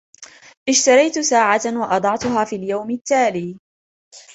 [0.69, 3.57] إشتريتُ ساعةً وأضعتها في اليومِ التالي.